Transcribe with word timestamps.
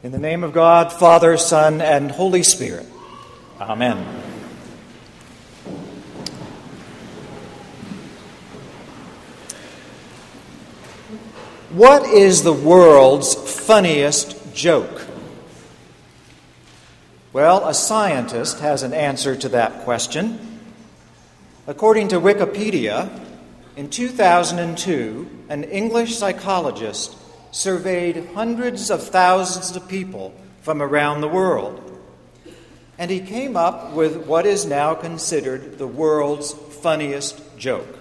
In 0.00 0.12
the 0.12 0.18
name 0.18 0.44
of 0.44 0.52
God, 0.52 0.92
Father, 0.92 1.36
Son, 1.36 1.80
and 1.80 2.08
Holy 2.08 2.44
Spirit. 2.44 2.86
Amen. 3.60 3.96
What 11.70 12.06
is 12.06 12.44
the 12.44 12.52
world's 12.52 13.34
funniest 13.34 14.54
joke? 14.54 15.04
Well, 17.32 17.66
a 17.66 17.74
scientist 17.74 18.60
has 18.60 18.84
an 18.84 18.94
answer 18.94 19.34
to 19.34 19.48
that 19.48 19.80
question. 19.80 20.60
According 21.66 22.06
to 22.08 22.20
Wikipedia, 22.20 23.10
in 23.74 23.90
2002, 23.90 25.28
an 25.48 25.64
English 25.64 26.16
psychologist 26.16 27.17
surveyed 27.50 28.28
hundreds 28.34 28.90
of 28.90 29.02
thousands 29.02 29.74
of 29.74 29.88
people 29.88 30.34
from 30.62 30.82
around 30.82 31.20
the 31.20 31.28
world. 31.28 31.84
And 32.98 33.10
he 33.10 33.20
came 33.20 33.56
up 33.56 33.92
with 33.92 34.26
what 34.26 34.44
is 34.44 34.66
now 34.66 34.94
considered 34.94 35.78
the 35.78 35.86
world's 35.86 36.52
funniest 36.52 37.40
joke. 37.56 37.98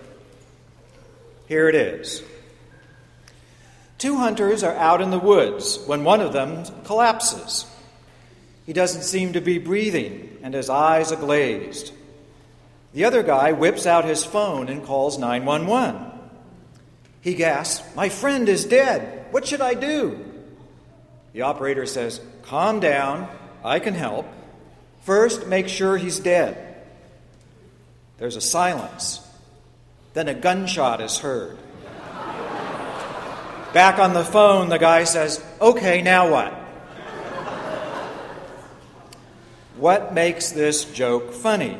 Here 1.48 1.70
it 1.70 1.76
is. 1.76 2.24
Two 3.98 4.18
hunters 4.18 4.64
are 4.64 4.76
out 4.76 5.02
in 5.02 5.12
the 5.12 5.20
woods 5.20 5.80
when 5.88 6.04
one 6.04 6.22
of 6.22 6.34
them 6.34 6.66
collapses. 6.84 7.66
He 8.66 8.74
doesn't 8.74 9.04
seem 9.04 9.34
to 9.34 9.42
be 9.42 9.60
breathing, 9.60 10.38
and 10.44 10.54
his 10.54 10.70
eyes 10.70 11.12
are 11.12 11.16
glazed. 11.16 11.94
The 12.94 13.06
other 13.06 13.24
guy 13.24 13.54
whips 13.54 13.86
out 13.86 14.06
his 14.06 14.26
phone 14.26 14.68
and 14.68 14.84
calls 14.84 15.18
911. 15.18 16.17
He 17.22 17.36
gasps, 17.36 17.96
My 17.96 18.10
friend 18.10 18.48
is 18.48 18.66
dead. 18.66 19.26
What 19.32 19.46
should 19.46 19.62
I 19.62 19.74
do? 19.74 20.24
The 21.34 21.42
operator 21.42 21.86
says, 21.86 22.22
Calm 22.44 22.80
down. 22.80 23.30
I 23.64 23.80
can 23.80 23.94
help. 23.94 24.28
First, 25.02 25.48
make 25.48 25.68
sure 25.68 25.98
he's 25.98 26.20
dead. 26.20 26.84
There's 28.18 28.36
a 28.36 28.42
silence. 28.42 29.22
Then 30.14 30.28
a 30.28 30.34
gunshot 30.34 31.02
is 31.02 31.20
heard. 31.20 31.58
Back 33.74 34.00
on 34.00 34.14
the 34.14 34.24
phone, 34.24 34.70
the 34.70 34.80
guy 34.80 35.04
says, 35.04 35.44
Okay, 35.62 36.02
now 36.02 36.32
what? 36.32 36.54
What 39.78 40.14
makes 40.14 40.52
this 40.52 40.86
joke 40.86 41.34
funny? 41.34 41.78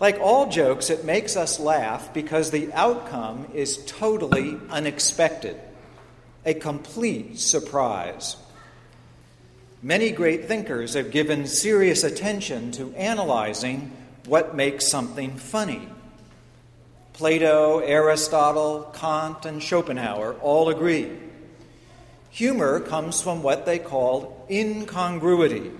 Like 0.00 0.18
all 0.20 0.50
jokes, 0.50 0.90
it 0.90 1.04
makes 1.04 1.36
us 1.36 1.60
laugh 1.60 2.12
because 2.12 2.50
the 2.50 2.72
outcome 2.72 3.46
is 3.54 3.84
totally 3.86 4.58
unexpected, 4.68 5.56
a 6.44 6.54
complete 6.54 7.38
surprise. 7.38 8.36
Many 9.82 10.10
great 10.10 10.46
thinkers 10.46 10.94
have 10.94 11.10
given 11.10 11.46
serious 11.46 12.02
attention 12.04 12.72
to 12.72 12.94
analyzing 12.94 13.92
what 14.26 14.56
makes 14.56 14.88
something 14.88 15.36
funny. 15.36 15.88
Plato, 17.12 17.78
Aristotle, 17.78 18.90
Kant, 18.94 19.44
and 19.44 19.62
Schopenhauer 19.62 20.34
all 20.40 20.68
agree. 20.68 21.10
Humor 22.30 22.80
comes 22.80 23.22
from 23.22 23.44
what 23.44 23.64
they 23.64 23.78
call 23.78 24.44
incongruity 24.50 25.70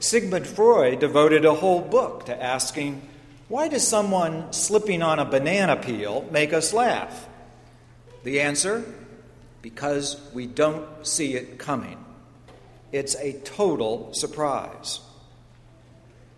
Sigmund 0.00 0.46
Freud 0.46 0.98
devoted 0.98 1.44
a 1.44 1.54
whole 1.54 1.80
book 1.80 2.26
to 2.26 2.42
asking 2.42 3.06
why 3.48 3.68
does 3.68 3.86
someone 3.86 4.52
slipping 4.52 5.02
on 5.02 5.18
a 5.18 5.24
banana 5.24 5.76
peel 5.76 6.26
make 6.30 6.52
us 6.52 6.72
laugh? 6.72 7.28
The 8.22 8.40
answer 8.40 8.84
because 9.60 10.20
we 10.32 10.46
don't 10.46 11.06
see 11.06 11.34
it 11.34 11.58
coming. 11.58 12.02
It's 12.92 13.14
a 13.16 13.34
total 13.40 14.14
surprise. 14.14 15.00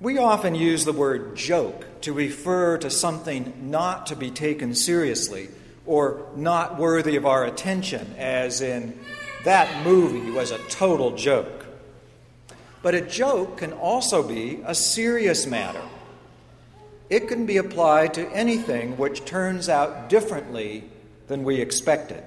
We 0.01 0.19
often 0.19 0.55
use 0.55 0.85
the 0.85 0.93
word 0.93 1.37
joke 1.37 2.01
to 2.01 2.13
refer 2.13 2.79
to 2.79 2.91
something 2.91 3.71
not 3.71 4.07
to 4.09 4.17
be 4.17 4.31
taken 4.31 4.75
seriously 4.75 5.49
or 5.87 6.27
not 6.35 6.79
worthy 6.79 7.15
of 7.17 7.27
our 7.27 7.45
attention, 7.45 8.15
as 8.19 8.61
in, 8.61 8.99
that 9.45 9.85
movie 9.85 10.31
was 10.31 10.51
a 10.51 10.59
total 10.69 11.17
joke. 11.17 11.62
But 12.83 12.95
a 12.95 13.01
joke 13.01 13.59
can 13.59 13.73
also 13.73 14.23
be 14.23 14.61
a 14.67 14.75
serious 14.75 15.47
matter. 15.47 15.83
It 17.09 17.29
can 17.29 17.47
be 17.47 17.57
applied 17.57 18.15
to 18.15 18.29
anything 18.31 18.97
which 18.97 19.25
turns 19.25 19.69
out 19.69 20.09
differently 20.09 20.85
than 21.29 21.45
we 21.45 21.61
expected. 21.61 22.25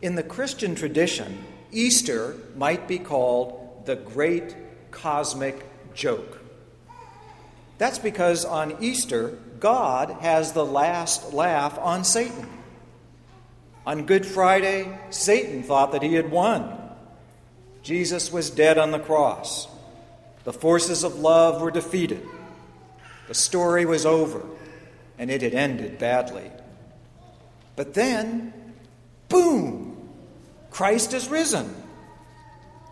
In 0.00 0.16
the 0.16 0.22
Christian 0.22 0.74
tradition, 0.74 1.44
Easter 1.70 2.36
might 2.56 2.88
be 2.88 2.98
called 2.98 3.84
the 3.86 3.96
great 3.96 4.56
cosmic 4.90 5.64
joke. 5.94 6.40
That's 7.78 7.98
because 7.98 8.44
on 8.44 8.76
Easter, 8.82 9.38
God 9.60 10.10
has 10.20 10.52
the 10.52 10.64
last 10.64 11.32
laugh 11.32 11.78
on 11.78 12.04
Satan. 12.04 12.48
On 13.86 14.06
Good 14.06 14.26
Friday, 14.26 14.98
Satan 15.10 15.62
thought 15.62 15.92
that 15.92 16.02
he 16.02 16.14
had 16.14 16.30
won. 16.30 16.81
Jesus 17.82 18.32
was 18.32 18.50
dead 18.50 18.78
on 18.78 18.90
the 18.90 18.98
cross. 18.98 19.68
The 20.44 20.52
forces 20.52 21.04
of 21.04 21.18
love 21.18 21.60
were 21.60 21.70
defeated. 21.70 22.26
The 23.28 23.34
story 23.34 23.84
was 23.84 24.06
over, 24.06 24.42
and 25.18 25.30
it 25.30 25.42
had 25.42 25.54
ended 25.54 25.98
badly. 25.98 26.50
But 27.76 27.94
then, 27.94 28.52
boom, 29.28 30.08
Christ 30.70 31.12
is 31.12 31.28
risen. 31.28 31.74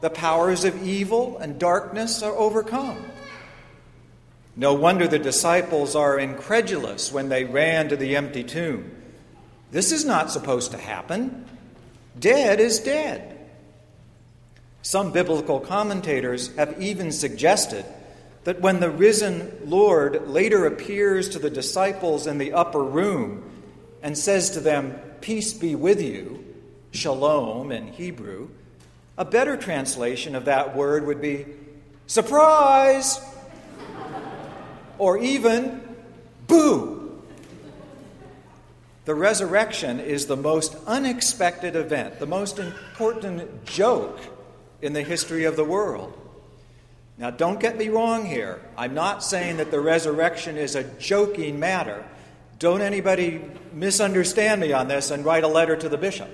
The 0.00 0.10
powers 0.10 0.64
of 0.64 0.82
evil 0.82 1.38
and 1.38 1.58
darkness 1.58 2.22
are 2.22 2.34
overcome. 2.34 3.04
No 4.56 4.74
wonder 4.74 5.06
the 5.06 5.18
disciples 5.18 5.94
are 5.94 6.18
incredulous 6.18 7.12
when 7.12 7.28
they 7.28 7.44
ran 7.44 7.88
to 7.88 7.96
the 7.96 8.16
empty 8.16 8.44
tomb. 8.44 8.90
This 9.70 9.92
is 9.92 10.04
not 10.04 10.30
supposed 10.30 10.72
to 10.72 10.78
happen. 10.78 11.46
Dead 12.18 12.60
is 12.60 12.80
dead. 12.80 13.39
Some 14.82 15.12
biblical 15.12 15.60
commentators 15.60 16.54
have 16.56 16.80
even 16.80 17.12
suggested 17.12 17.84
that 18.44 18.60
when 18.60 18.80
the 18.80 18.90
risen 18.90 19.58
Lord 19.64 20.28
later 20.28 20.66
appears 20.66 21.28
to 21.30 21.38
the 21.38 21.50
disciples 21.50 22.26
in 22.26 22.38
the 22.38 22.52
upper 22.54 22.82
room 22.82 23.50
and 24.02 24.16
says 24.16 24.50
to 24.50 24.60
them, 24.60 24.98
Peace 25.20 25.52
be 25.52 25.74
with 25.74 26.00
you, 26.00 26.42
shalom 26.92 27.70
in 27.70 27.88
Hebrew, 27.88 28.48
a 29.18 29.24
better 29.24 29.56
translation 29.58 30.34
of 30.34 30.46
that 30.46 30.74
word 30.74 31.06
would 31.06 31.20
be 31.20 31.44
surprise 32.06 33.20
or 34.96 35.18
even 35.18 35.96
boo. 36.46 37.22
The 39.04 39.14
resurrection 39.14 40.00
is 40.00 40.26
the 40.26 40.36
most 40.36 40.74
unexpected 40.86 41.76
event, 41.76 42.18
the 42.18 42.26
most 42.26 42.58
important 42.58 43.66
joke 43.66 44.18
in 44.82 44.92
the 44.92 45.02
history 45.02 45.44
of 45.44 45.56
the 45.56 45.64
world. 45.64 46.12
Now, 47.18 47.30
don't 47.30 47.60
get 47.60 47.76
me 47.76 47.88
wrong 47.88 48.24
here. 48.24 48.62
I'm 48.78 48.94
not 48.94 49.22
saying 49.22 49.58
that 49.58 49.70
the 49.70 49.80
resurrection 49.80 50.56
is 50.56 50.74
a 50.74 50.84
joking 50.98 51.60
matter. 51.60 52.04
Don't 52.58 52.80
anybody 52.80 53.44
misunderstand 53.74 54.62
me 54.62 54.72
on 54.72 54.88
this 54.88 55.10
and 55.10 55.24
write 55.24 55.44
a 55.44 55.48
letter 55.48 55.76
to 55.76 55.88
the 55.88 55.98
bishop. 55.98 56.28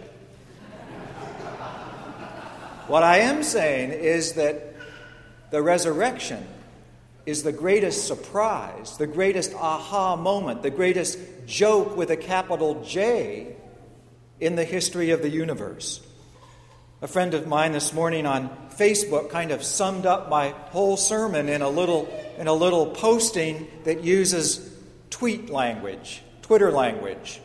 what 2.87 3.03
I 3.03 3.19
am 3.19 3.43
saying 3.43 3.91
is 3.91 4.35
that 4.35 4.75
the 5.51 5.61
resurrection 5.61 6.47
is 7.27 7.43
the 7.43 7.53
greatest 7.53 8.06
surprise, 8.06 8.97
the 8.97 9.09
greatest 9.09 9.55
aha 9.55 10.15
moment, 10.15 10.62
the 10.62 10.71
greatest 10.71 11.19
joke 11.47 11.97
with 11.97 12.11
a 12.11 12.17
capital 12.17 12.85
J 12.85 13.56
in 14.39 14.55
the 14.55 14.65
history 14.65 15.11
of 15.11 15.23
the 15.23 15.31
universe. 15.31 16.06
A 17.03 17.06
friend 17.06 17.35
of 17.35 17.47
mine 17.47 17.73
this 17.73 17.93
morning 17.93 18.25
on 18.25 18.49
Facebook 18.70 19.29
kind 19.29 19.50
of 19.50 19.62
summed 19.62 20.06
up 20.06 20.31
my 20.31 20.55
whole 20.70 20.97
sermon 20.97 21.50
in 21.50 21.61
a 21.61 21.69
little, 21.69 22.09
in 22.38 22.47
a 22.47 22.55
little 22.55 22.87
posting 22.87 23.69
that 23.85 24.03
uses 24.03 24.75
tweet 25.11 25.50
language, 25.50 26.23
Twitter 26.41 26.73
language. 26.73 27.43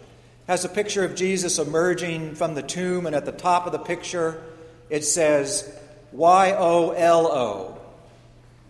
Has 0.48 0.64
a 0.64 0.70
picture 0.70 1.04
of 1.04 1.16
Jesus 1.16 1.60
emerging 1.60 2.36
from 2.36 2.56
the 2.56 2.62
tomb, 2.62 3.06
and 3.06 3.14
at 3.14 3.26
the 3.26 3.34
top 3.34 3.66
of 3.66 3.74
the 3.74 3.80
picture 3.80 4.42
it 4.90 5.04
says 5.04 5.70
Y 6.14 6.56
O 6.58 6.92
L 6.92 7.28
O. 7.28 7.78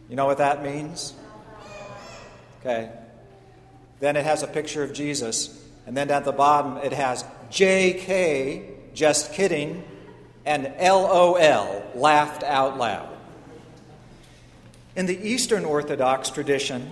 You 0.10 0.16
know 0.16 0.26
what 0.26 0.40
that 0.40 0.64
means? 0.64 1.14
Okay. 2.60 2.92
Then 4.00 4.16
it 4.16 4.26
has 4.26 4.42
a 4.42 4.48
picture 4.48 4.82
of 4.82 4.94
Jesus, 4.94 5.64
and 5.86 5.96
then 5.96 6.10
at 6.10 6.26
the 6.26 6.32
bottom 6.32 6.78
it 6.78 6.94
has 6.94 7.24
J 7.52 7.94
K, 7.94 8.70
just 8.96 9.32
kidding, 9.34 9.84
and 10.46 10.74
LOL, 10.80 11.84
laughed 11.96 12.44
out 12.44 12.78
loud. 12.78 13.10
In 14.96 15.06
the 15.06 15.28
Eastern 15.28 15.66
Orthodox 15.66 16.30
tradition, 16.30 16.92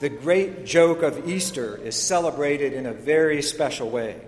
the 0.00 0.08
great 0.08 0.64
joke 0.64 1.02
of 1.02 1.28
Easter 1.28 1.76
is 1.76 2.00
celebrated 2.00 2.72
in 2.72 2.86
a 2.86 2.92
very 2.92 3.42
special 3.42 3.90
way. 3.90 4.20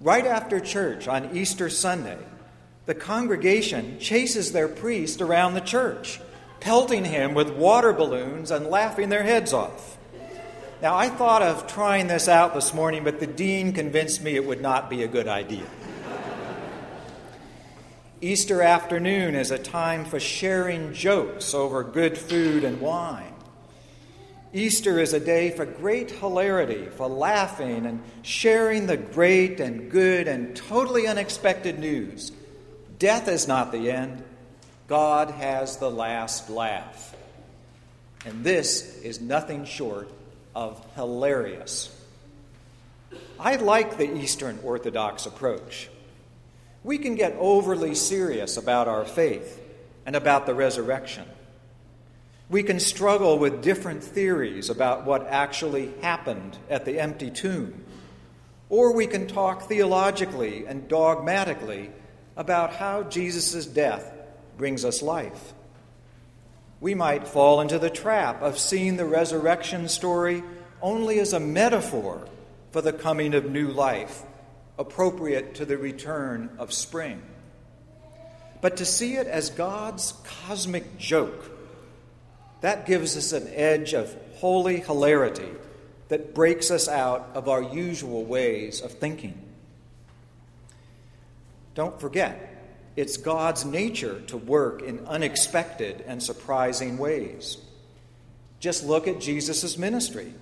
Right 0.00 0.26
after 0.26 0.60
church 0.60 1.08
on 1.08 1.36
Easter 1.36 1.70
Sunday, 1.70 2.18
the 2.84 2.94
congregation 2.94 3.98
chases 3.98 4.52
their 4.52 4.68
priest 4.68 5.20
around 5.20 5.54
the 5.54 5.60
church, 5.60 6.20
pelting 6.60 7.04
him 7.04 7.34
with 7.34 7.50
water 7.50 7.92
balloons 7.92 8.50
and 8.50 8.66
laughing 8.66 9.08
their 9.08 9.22
heads 9.22 9.52
off. 9.52 9.96
Now, 10.82 10.94
I 10.94 11.08
thought 11.08 11.40
of 11.40 11.66
trying 11.66 12.06
this 12.06 12.28
out 12.28 12.52
this 12.52 12.74
morning, 12.74 13.04
but 13.04 13.18
the 13.18 13.26
dean 13.26 13.72
convinced 13.72 14.22
me 14.22 14.36
it 14.36 14.44
would 14.44 14.60
not 14.60 14.90
be 14.90 15.02
a 15.02 15.08
good 15.08 15.28
idea. 15.28 15.64
Easter 18.22 18.62
afternoon 18.62 19.34
is 19.34 19.50
a 19.50 19.58
time 19.58 20.06
for 20.06 20.18
sharing 20.18 20.94
jokes 20.94 21.52
over 21.52 21.84
good 21.84 22.16
food 22.16 22.64
and 22.64 22.80
wine. 22.80 23.34
Easter 24.54 24.98
is 24.98 25.12
a 25.12 25.20
day 25.20 25.50
for 25.50 25.66
great 25.66 26.10
hilarity, 26.10 26.86
for 26.96 27.08
laughing 27.08 27.84
and 27.84 28.02
sharing 28.22 28.86
the 28.86 28.96
great 28.96 29.60
and 29.60 29.90
good 29.90 30.28
and 30.28 30.56
totally 30.56 31.06
unexpected 31.06 31.78
news. 31.78 32.32
Death 32.98 33.28
is 33.28 33.46
not 33.46 33.70
the 33.70 33.90
end, 33.90 34.24
God 34.88 35.30
has 35.32 35.76
the 35.76 35.90
last 35.90 36.48
laugh. 36.48 37.14
And 38.24 38.42
this 38.42 38.98
is 39.02 39.20
nothing 39.20 39.66
short 39.66 40.10
of 40.54 40.82
hilarious. 40.94 41.94
I 43.38 43.56
like 43.56 43.98
the 43.98 44.10
Eastern 44.16 44.58
Orthodox 44.64 45.26
approach. 45.26 45.90
We 46.86 46.98
can 46.98 47.16
get 47.16 47.34
overly 47.40 47.96
serious 47.96 48.56
about 48.56 48.86
our 48.86 49.04
faith 49.04 49.60
and 50.06 50.14
about 50.14 50.46
the 50.46 50.54
resurrection. 50.54 51.24
We 52.48 52.62
can 52.62 52.78
struggle 52.78 53.40
with 53.40 53.60
different 53.60 54.04
theories 54.04 54.70
about 54.70 55.04
what 55.04 55.26
actually 55.26 55.90
happened 56.00 56.56
at 56.70 56.84
the 56.84 57.00
empty 57.00 57.28
tomb. 57.28 57.82
Or 58.68 58.92
we 58.92 59.08
can 59.08 59.26
talk 59.26 59.62
theologically 59.62 60.64
and 60.64 60.86
dogmatically 60.86 61.90
about 62.36 62.74
how 62.74 63.02
Jesus' 63.02 63.66
death 63.66 64.12
brings 64.56 64.84
us 64.84 65.02
life. 65.02 65.54
We 66.80 66.94
might 66.94 67.26
fall 67.26 67.60
into 67.62 67.80
the 67.80 67.90
trap 67.90 68.42
of 68.42 68.60
seeing 68.60 68.96
the 68.96 69.06
resurrection 69.06 69.88
story 69.88 70.44
only 70.80 71.18
as 71.18 71.32
a 71.32 71.40
metaphor 71.40 72.28
for 72.70 72.80
the 72.80 72.92
coming 72.92 73.34
of 73.34 73.50
new 73.50 73.72
life, 73.72 74.22
appropriate 74.78 75.54
to 75.56 75.64
the 75.64 75.78
return 75.78 76.50
of 76.58 76.72
spring. 76.72 77.22
But 78.60 78.78
to 78.78 78.84
see 78.84 79.14
it 79.14 79.26
as 79.26 79.50
God's 79.50 80.12
cosmic 80.24 80.98
joke 80.98 81.50
that 82.60 82.86
gives 82.86 83.16
us 83.16 83.32
an 83.32 83.48
edge 83.54 83.92
of 83.92 84.16
holy 84.36 84.80
hilarity 84.80 85.50
that 86.08 86.34
breaks 86.34 86.70
us 86.70 86.88
out 86.88 87.30
of 87.34 87.48
our 87.48 87.62
usual 87.62 88.24
ways 88.24 88.80
of 88.80 88.92
thinking. 88.92 89.40
Don't 91.74 92.00
forget, 92.00 92.64
it's 92.96 93.18
God's 93.18 93.64
nature 93.64 94.20
to 94.28 94.36
work 94.36 94.82
in 94.82 95.06
unexpected 95.06 96.02
and 96.06 96.22
surprising 96.22 96.96
ways. 96.96 97.58
Just 98.58 98.84
look 98.84 99.06
at 99.06 99.20
Jesus' 99.20 99.76
ministry. 99.76 100.32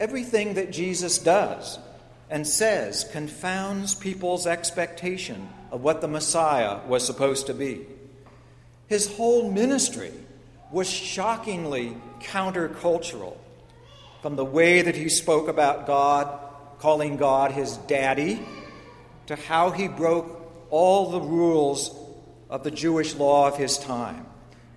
Everything 0.00 0.54
that 0.54 0.72
Jesus 0.72 1.18
does 1.18 1.78
and 2.30 2.46
says 2.46 3.04
confounds 3.12 3.94
people's 3.94 4.46
expectation 4.46 5.48
of 5.70 5.82
what 5.82 6.00
the 6.00 6.08
Messiah 6.08 6.80
was 6.86 7.04
supposed 7.04 7.46
to 7.46 7.54
be. 7.54 7.86
His 8.88 9.14
whole 9.16 9.50
ministry 9.50 10.12
was 10.70 10.88
shockingly 10.88 11.96
countercultural. 12.20 13.36
From 14.22 14.36
the 14.36 14.44
way 14.44 14.82
that 14.82 14.96
he 14.96 15.08
spoke 15.08 15.48
about 15.48 15.86
God, 15.86 16.38
calling 16.78 17.16
God 17.16 17.52
his 17.52 17.76
daddy, 17.76 18.40
to 19.26 19.36
how 19.36 19.70
he 19.70 19.88
broke 19.88 20.52
all 20.70 21.10
the 21.10 21.20
rules 21.20 21.94
of 22.50 22.64
the 22.64 22.70
Jewish 22.70 23.14
law 23.14 23.48
of 23.48 23.56
his 23.56 23.78
time, 23.78 24.26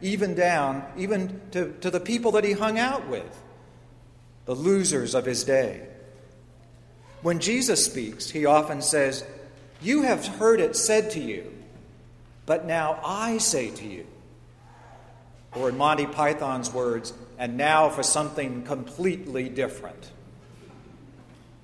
even 0.02 0.36
down, 0.36 0.86
even 0.98 1.42
to, 1.52 1.74
to 1.82 1.90
the 1.90 2.00
people 2.00 2.32
that 2.32 2.44
he 2.44 2.54
hung 2.54 2.78
out 2.78 3.08
with, 3.08 3.42
the 4.46 4.56
losers 4.56 5.16
of 5.16 5.26
his 5.26 5.44
day. 5.44 5.88
When 7.22 7.40
Jesus 7.40 7.86
speaks, 7.86 8.30
he 8.30 8.46
often 8.46 8.82
says, 8.82 9.26
You 9.82 10.04
have 10.04 10.26
heard 10.26 10.62
it 10.62 10.76
said 10.76 11.12
to 11.12 11.20
you, 11.20 11.54
but 12.46 12.66
now 12.66 13.00
I 13.04 13.38
say 13.38 13.72
to 13.72 13.86
you. 13.86 14.08
Or 15.56 15.70
in 15.70 15.78
Monty 15.78 16.06
Python's 16.06 16.72
words, 16.72 17.14
and 17.38 17.58
now 17.58 17.90
for 17.90 18.04
something 18.04 18.64
completely 18.64 19.50
different. 19.50 20.12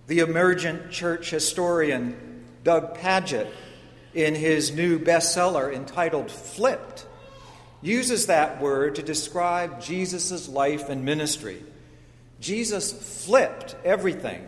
The 0.08 0.20
emergent 0.20 0.92
church 0.92 1.30
historian 1.30 2.44
Doug 2.66 2.98
Pagitt, 2.98 3.48
in 4.16 4.34
his 4.34 4.72
new 4.72 4.98
bestseller 4.98 5.72
entitled 5.74 6.32
Flipped, 6.32 7.06
uses 7.82 8.26
that 8.26 8.60
word 8.60 8.96
to 8.96 9.04
describe 9.04 9.80
Jesus' 9.80 10.50
life 10.50 10.90
and 10.90 11.06
ministry. 11.06 11.62
Jesus 12.40 13.26
flipped 13.26 13.76
everything. 13.86 14.48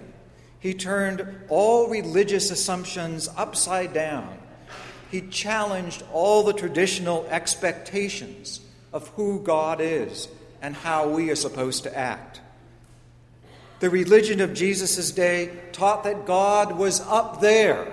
He 0.68 0.74
turned 0.74 1.26
all 1.48 1.88
religious 1.88 2.52
assumptions 2.52 3.30
upside 3.38 3.94
down. 3.94 4.38
He 5.10 5.22
challenged 5.22 6.04
all 6.12 6.44
the 6.44 6.52
traditional 6.52 7.26
expectations 7.30 8.60
of 8.92 9.08
who 9.16 9.40
God 9.40 9.80
is 9.80 10.28
and 10.62 10.76
how 10.76 11.08
we 11.08 11.30
are 11.30 11.38
supposed 11.38 11.84
to 11.84 11.98
act. 11.98 12.42
The 13.80 13.90
religion 13.90 14.42
of 14.42 14.54
Jesus' 14.54 15.10
day 15.12 15.58
taught 15.72 16.04
that 16.04 16.26
God 16.26 16.78
was 16.78 17.00
up 17.00 17.40
there. 17.40 17.90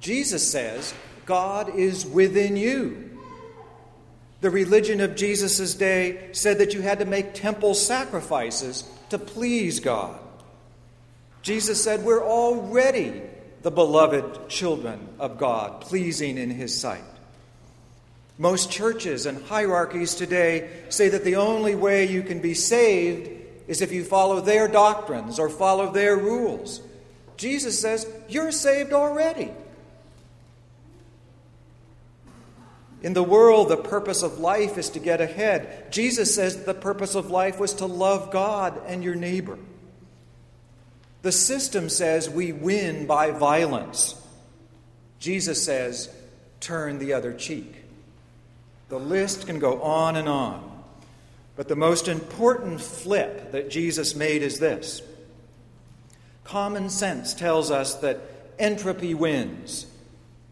Jesus 0.00 0.50
says, 0.50 0.94
God 1.26 1.76
is 1.76 2.06
within 2.06 2.56
you. 2.56 3.10
The 4.40 4.48
religion 4.48 5.02
of 5.02 5.16
Jesus' 5.16 5.74
day 5.74 6.30
said 6.32 6.56
that 6.60 6.72
you 6.72 6.80
had 6.80 7.00
to 7.00 7.04
make 7.04 7.34
temple 7.34 7.74
sacrifices 7.74 8.88
to 9.10 9.18
please 9.18 9.80
God. 9.80 10.18
Jesus 11.42 11.82
said, 11.82 12.04
We're 12.04 12.24
already 12.24 13.20
the 13.62 13.70
beloved 13.70 14.48
children 14.48 15.08
of 15.18 15.38
God, 15.38 15.80
pleasing 15.80 16.38
in 16.38 16.50
His 16.50 16.78
sight. 16.78 17.04
Most 18.38 18.70
churches 18.70 19.26
and 19.26 19.44
hierarchies 19.44 20.14
today 20.14 20.70
say 20.88 21.10
that 21.10 21.24
the 21.24 21.36
only 21.36 21.74
way 21.74 22.08
you 22.08 22.22
can 22.22 22.40
be 22.40 22.54
saved 22.54 23.30
is 23.68 23.82
if 23.82 23.92
you 23.92 24.04
follow 24.04 24.40
their 24.40 24.68
doctrines 24.68 25.38
or 25.38 25.48
follow 25.48 25.92
their 25.92 26.16
rules. 26.16 26.80
Jesus 27.36 27.78
says, 27.78 28.06
You're 28.28 28.52
saved 28.52 28.92
already. 28.92 29.50
In 33.02 33.14
the 33.14 33.22
world, 33.22 33.68
the 33.68 33.76
purpose 33.76 34.22
of 34.22 34.38
life 34.38 34.78
is 34.78 34.90
to 34.90 35.00
get 35.00 35.20
ahead. 35.20 35.90
Jesus 35.90 36.34
says 36.34 36.64
the 36.64 36.74
purpose 36.74 37.16
of 37.16 37.30
life 37.30 37.58
was 37.58 37.74
to 37.74 37.86
love 37.86 38.30
God 38.30 38.80
and 38.86 39.02
your 39.02 39.16
neighbor. 39.16 39.58
The 41.22 41.32
system 41.32 41.88
says 41.88 42.28
we 42.28 42.52
win 42.52 43.06
by 43.06 43.30
violence. 43.30 44.20
Jesus 45.20 45.64
says, 45.64 46.12
turn 46.60 46.98
the 46.98 47.12
other 47.12 47.32
cheek. 47.32 47.76
The 48.88 48.98
list 48.98 49.46
can 49.46 49.58
go 49.58 49.80
on 49.82 50.16
and 50.16 50.28
on. 50.28 50.68
But 51.54 51.68
the 51.68 51.76
most 51.76 52.08
important 52.08 52.80
flip 52.80 53.52
that 53.52 53.70
Jesus 53.70 54.14
made 54.14 54.42
is 54.42 54.58
this 54.58 55.02
common 56.44 56.90
sense 56.90 57.34
tells 57.34 57.70
us 57.70 57.94
that 57.96 58.20
entropy 58.58 59.14
wins, 59.14 59.86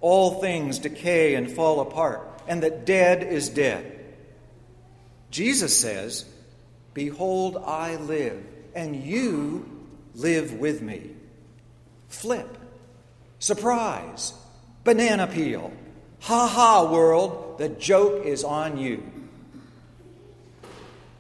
all 0.00 0.40
things 0.40 0.78
decay 0.78 1.34
and 1.34 1.50
fall 1.50 1.80
apart, 1.80 2.22
and 2.46 2.62
that 2.62 2.86
dead 2.86 3.22
is 3.22 3.48
dead. 3.48 3.98
Jesus 5.30 5.76
says, 5.76 6.24
Behold, 6.94 7.56
I 7.56 7.96
live, 7.96 8.42
and 8.74 8.96
you 8.96 9.79
live 10.14 10.54
with 10.54 10.82
me. 10.82 11.10
Flip, 12.08 12.56
surprise, 13.38 14.34
banana 14.84 15.26
peel. 15.26 15.72
Ha 16.20 16.46
ha, 16.46 16.90
world, 16.90 17.56
the 17.58 17.68
joke 17.68 18.26
is 18.26 18.44
on 18.44 18.76
you. 18.76 19.02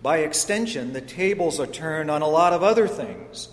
By 0.02 0.18
extension, 0.18 0.92
the 0.92 1.00
tables 1.00 1.60
are 1.60 1.66
turned 1.66 2.10
on 2.10 2.22
a 2.22 2.28
lot 2.28 2.52
of 2.52 2.62
other 2.62 2.88
things 2.88 3.48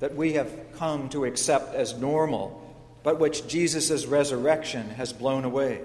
that 0.00 0.14
we 0.14 0.34
have 0.34 0.52
come 0.76 1.08
to 1.10 1.24
accept 1.24 1.74
as 1.74 1.96
normal, 1.96 2.60
but 3.02 3.20
which 3.20 3.46
Jesus' 3.46 4.06
resurrection 4.06 4.90
has 4.90 5.12
blown 5.12 5.44
away. 5.44 5.80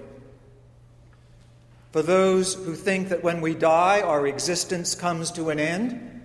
For 1.92 2.02
those 2.02 2.54
who 2.54 2.74
think 2.74 3.08
that 3.08 3.24
when 3.24 3.40
we 3.40 3.54
die, 3.54 4.00
our 4.00 4.26
existence 4.26 4.94
comes 4.94 5.32
to 5.32 5.50
an 5.50 5.58
end, 5.58 6.19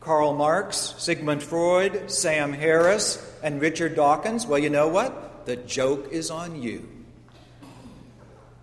Karl 0.00 0.34
Marx, 0.34 0.94
Sigmund 0.96 1.42
Freud, 1.42 2.10
Sam 2.10 2.54
Harris, 2.54 3.22
and 3.42 3.60
Richard 3.60 3.94
Dawkins, 3.94 4.46
well, 4.46 4.58
you 4.58 4.70
know 4.70 4.88
what? 4.88 5.44
The 5.44 5.56
joke 5.56 6.08
is 6.10 6.30
on 6.30 6.62
you. 6.62 6.88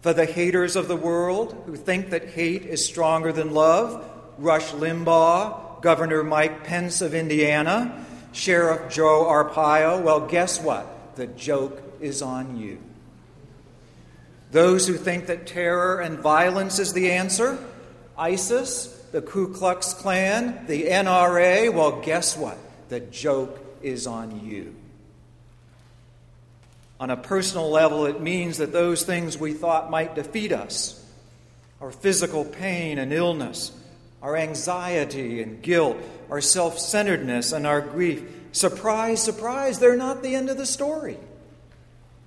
For 0.01 0.13
the 0.13 0.25
haters 0.25 0.75
of 0.75 0.87
the 0.87 0.95
world 0.95 1.63
who 1.65 1.75
think 1.75 2.09
that 2.09 2.29
hate 2.29 2.63
is 2.63 2.83
stronger 2.83 3.31
than 3.31 3.53
love, 3.53 4.03
Rush 4.37 4.71
Limbaugh, 4.71 5.81
Governor 5.81 6.23
Mike 6.23 6.63
Pence 6.63 7.01
of 7.01 7.13
Indiana, 7.13 8.05
Sheriff 8.31 8.91
Joe 8.91 9.25
Arpaio, 9.25 10.01
well, 10.01 10.21
guess 10.21 10.59
what? 10.59 11.15
The 11.15 11.27
joke 11.27 11.81
is 11.99 12.21
on 12.21 12.57
you. 12.57 12.79
Those 14.51 14.87
who 14.87 14.93
think 14.93 15.27
that 15.27 15.45
terror 15.45 15.99
and 15.99 16.19
violence 16.19 16.79
is 16.79 16.93
the 16.93 17.11
answer, 17.11 17.57
ISIS, 18.17 18.96
the 19.11 19.21
Ku 19.21 19.53
Klux 19.53 19.93
Klan, 19.93 20.65
the 20.67 20.87
NRA, 20.87 21.73
well, 21.73 22.01
guess 22.01 22.37
what? 22.37 22.57
The 22.89 22.99
joke 22.99 23.59
is 23.81 24.07
on 24.07 24.45
you. 24.45 24.75
On 26.99 27.09
a 27.09 27.17
personal 27.17 27.69
level, 27.69 28.05
it 28.05 28.21
means 28.21 28.57
that 28.57 28.73
those 28.73 29.03
things 29.03 29.37
we 29.37 29.53
thought 29.53 29.91
might 29.91 30.15
defeat 30.15 30.51
us 30.51 31.03
our 31.79 31.91
physical 31.91 32.43
pain 32.43 32.97
and 32.97 33.13
illness, 33.13 33.71
our 34.23 34.35
anxiety 34.35 35.43
and 35.43 35.61
guilt, 35.61 35.95
our 36.29 36.41
self 36.41 36.79
centeredness 36.79 37.51
and 37.51 37.67
our 37.67 37.81
grief 37.81 38.23
surprise, 38.51 39.21
surprise, 39.21 39.77
they're 39.79 39.95
not 39.95 40.23
the 40.23 40.33
end 40.33 40.49
of 40.49 40.57
the 40.57 40.65
story. 40.65 41.17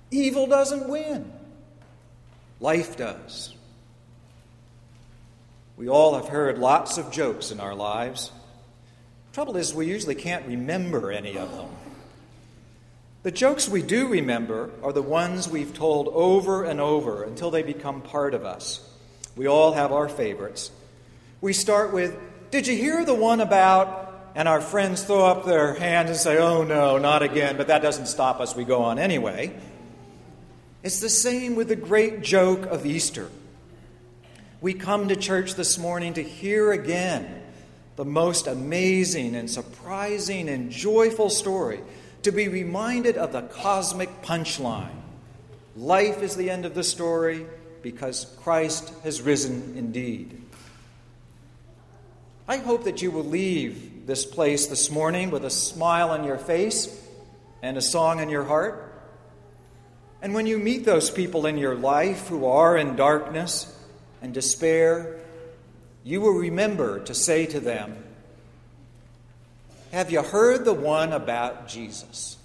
Evil 0.09 0.47
doesn't 0.47 0.87
win, 0.87 1.31
life 2.59 2.97
does. 2.97 3.53
We 5.77 5.89
all 5.89 6.15
have 6.15 6.27
heard 6.27 6.57
lots 6.57 6.97
of 6.97 7.11
jokes 7.11 7.51
in 7.51 7.59
our 7.59 7.73
lives. 7.73 8.31
Trouble 9.33 9.55
is, 9.57 9.73
we 9.73 9.87
usually 9.87 10.15
can't 10.15 10.45
remember 10.45 11.11
any 11.11 11.37
of 11.37 11.55
them. 11.55 11.69
The 13.23 13.31
jokes 13.31 13.69
we 13.69 13.81
do 13.81 14.07
remember 14.07 14.71
are 14.83 14.91
the 14.91 15.01
ones 15.01 15.47
we've 15.47 15.73
told 15.73 16.07
over 16.09 16.63
and 16.63 16.81
over 16.81 17.23
until 17.23 17.51
they 17.51 17.61
become 17.61 18.01
part 18.01 18.33
of 18.33 18.45
us. 18.45 18.87
We 19.35 19.47
all 19.47 19.73
have 19.73 19.91
our 19.91 20.09
favorites. 20.09 20.71
We 21.39 21.53
start 21.53 21.93
with, 21.93 22.17
Did 22.49 22.67
you 22.67 22.75
hear 22.75 23.05
the 23.05 23.13
one 23.15 23.39
about? 23.39 23.99
And 24.33 24.47
our 24.47 24.61
friends 24.61 25.03
throw 25.03 25.25
up 25.25 25.45
their 25.45 25.73
hands 25.73 26.09
and 26.09 26.17
say, 26.17 26.37
Oh 26.37 26.63
no, 26.63 26.97
not 26.97 27.21
again, 27.21 27.57
but 27.57 27.67
that 27.67 27.81
doesn't 27.81 28.07
stop 28.07 28.39
us. 28.39 28.55
We 28.55 28.63
go 28.63 28.83
on 28.83 28.97
anyway. 28.97 29.53
It's 30.83 30.99
the 30.99 31.09
same 31.09 31.55
with 31.55 31.67
the 31.67 31.75
great 31.75 32.21
joke 32.21 32.65
of 32.65 32.85
Easter. 32.85 33.29
We 34.61 34.75
come 34.75 35.07
to 35.07 35.15
church 35.15 35.55
this 35.55 35.79
morning 35.79 36.13
to 36.13 36.21
hear 36.21 36.71
again 36.71 37.41
the 37.95 38.05
most 38.05 38.45
amazing 38.45 39.35
and 39.35 39.49
surprising 39.49 40.47
and 40.47 40.69
joyful 40.69 41.31
story 41.31 41.79
to 42.21 42.31
be 42.31 42.47
reminded 42.47 43.17
of 43.17 43.31
the 43.31 43.41
cosmic 43.41 44.21
punchline. 44.21 45.01
Life 45.75 46.21
is 46.21 46.35
the 46.35 46.51
end 46.51 46.67
of 46.67 46.75
the 46.75 46.83
story 46.83 47.47
because 47.81 48.37
Christ 48.43 48.93
has 49.03 49.23
risen 49.23 49.73
indeed. 49.75 50.39
I 52.47 52.57
hope 52.57 52.83
that 52.83 53.01
you 53.01 53.09
will 53.09 53.23
leave 53.23 54.05
this 54.05 54.27
place 54.27 54.67
this 54.67 54.91
morning 54.91 55.31
with 55.31 55.43
a 55.43 55.49
smile 55.49 56.11
on 56.11 56.23
your 56.23 56.37
face 56.37 57.03
and 57.63 57.77
a 57.77 57.81
song 57.81 58.19
in 58.19 58.29
your 58.29 58.43
heart. 58.43 58.93
And 60.21 60.35
when 60.35 60.45
you 60.45 60.59
meet 60.59 60.85
those 60.85 61.09
people 61.09 61.47
in 61.47 61.57
your 61.57 61.73
life 61.73 62.27
who 62.27 62.45
are 62.45 62.77
in 62.77 62.95
darkness 62.95 63.75
and 64.21 64.33
despair, 64.33 65.19
you 66.03 66.21
will 66.21 66.33
remember 66.33 66.99
to 66.99 67.13
say 67.13 67.45
to 67.47 67.59
them, 67.59 68.03
have 69.91 70.11
you 70.11 70.21
heard 70.21 70.63
the 70.63 70.73
one 70.73 71.11
about 71.11 71.67
Jesus? 71.67 72.37